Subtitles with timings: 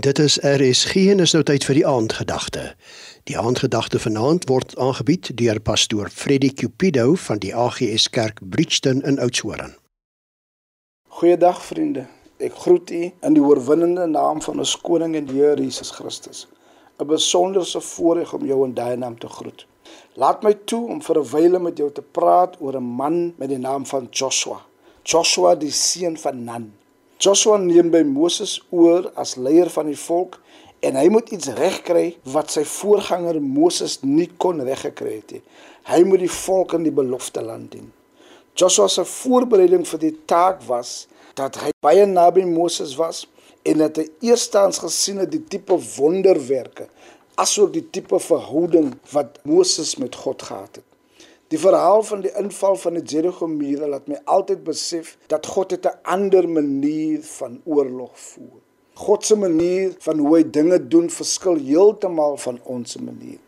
[0.00, 2.62] Dit is RSG en is nou tyd vir die aandgedagte.
[3.28, 9.20] Die aandgedagte vanaand word aangebied deur pastoor Freddie Cupido van die AGS Kerk Bridgton in
[9.20, 9.74] Oudtshoorn.
[11.18, 12.06] Goeiedag vriende.
[12.40, 16.46] Ek groet u in die oorwinnende naam van ons koning en Here Jesus Christus.
[16.96, 19.66] 'n Besonderse voorreg om jou in daai naam te groet.
[20.14, 23.48] Laat my toe om vir 'n wyle met jou te praat oor 'n man met
[23.48, 24.60] die naam van Joshua.
[25.02, 26.79] Joshua die seun van Nun.
[27.20, 30.38] Joshua neem by Moses oor as leier van die volk
[30.80, 35.42] en hy moet iets regkry wat sy voorganger Moses nie kon reggekry het nie.
[35.90, 37.90] Hy moet die volk in die beloofde land dien.
[38.56, 40.94] Joshua se voorbereiding vir die taak was
[41.36, 43.26] dat hy baie naby Moses was
[43.68, 46.88] en dat hy eerstens gesien het die tipe wonderwerke
[47.36, 50.89] asook die tipe verhouding wat Moses met God gehad het.
[51.50, 55.72] Die verhaal van die inval van die Jericho mure laat my altyd besef dat God
[55.74, 58.60] het 'n ander manier van oorlog voer.
[58.94, 63.40] God se manier van hoe hy dinge doen verskil heeltemal van ons manier.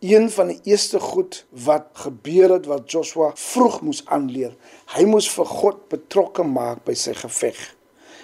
[0.00, 4.56] Een van die eerste goed wat gebeur het wat Joshua vroeg moes aanleer,
[4.86, 7.76] hy moes vir God betrokke maak by sy geveg.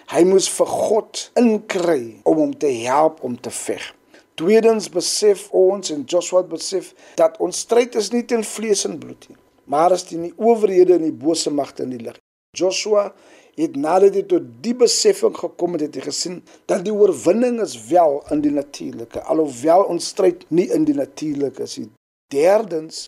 [0.06, 3.94] Hy moes vir God inkry om hom te help om te veg.
[4.34, 9.28] Tweedens besef ons en Joshua besef dat ons stryd is nie teen vlees en bloed
[9.30, 9.36] nie,
[9.70, 12.18] maar is teen die owerhede en die bose magte in die lig.
[12.58, 13.12] Joshua
[13.54, 17.76] het nadat hy tot die besefing gekom het, het hy gesien dat die oorwinning is
[17.92, 21.92] wel in die natuurlike, alhoewel ons stryd nie in die natuurlike is nie.
[22.34, 23.06] Derdens,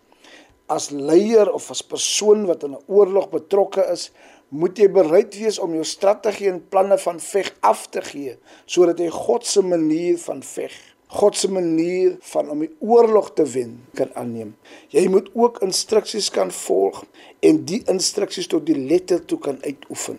[0.71, 4.13] as leier of as persoon wat in 'n oorlog betrokke is,
[4.55, 8.99] moet jy bereid wees om jou strategie en planne van veg af te gee sodat
[9.03, 13.77] jy God se manier van veg God se manier van om die oorlog te wen
[13.95, 14.57] kan aanneem.
[14.91, 17.05] Jy moet ook instruksies kan volg
[17.47, 20.19] en die instruksies tot die letter toe kan uitoefen.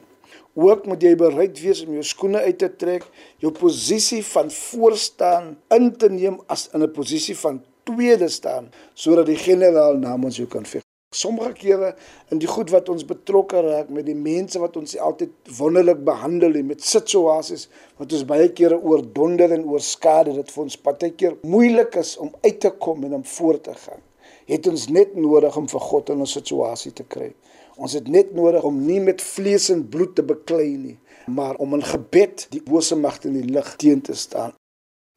[0.57, 3.03] Ook moet jy bereid wees om jou skoene uit te trek,
[3.43, 9.25] jou posisie van voorstaan in te neem as in 'n posisie van tweede staan sodat
[9.25, 10.86] die generaal namens jou kan veg.
[11.17, 11.93] Sommige kere
[12.33, 16.57] in die goed wat ons betrokke raak met die mense wat ons altyd wonderlik behandel
[16.59, 21.97] en met situasies wat ons baie kere oordonder en oorskade dit vir ons partykeer moeilik
[22.03, 24.03] is om uit te kom en om voort te gaan.
[24.47, 27.33] Het ons net nodig om vir God in 'n situasie te kry.
[27.77, 30.97] Ons het net nodig om nie met vlees en bloed te beklei nie,
[31.27, 34.53] maar om in gebed die bose magte in die lig teen te staan.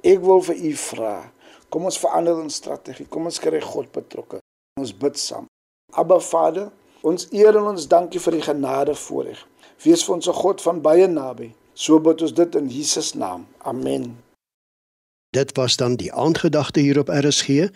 [0.02, 1.32] Ek wil vir u vra,
[1.68, 3.06] kom ons verander ons strategie.
[3.06, 4.40] Kom ons kry God betrokke.
[4.80, 5.49] Ons bid saam.
[5.90, 6.70] Abba Vader,
[7.00, 9.46] ons eer en ons dankie vir die genade voorreg.
[9.84, 11.54] Wees vir ons 'n God van baie naby.
[11.74, 13.46] So bid ons dit in Jesus naam.
[13.58, 14.18] Amen.
[15.30, 17.70] Dit was dan die aandgedagte hier op RSG,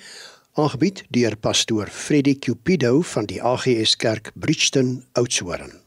[0.52, 5.83] aangebied deur pastoor Freddie Cupido van die AGS Kerk Bridgton Oudtshoorn.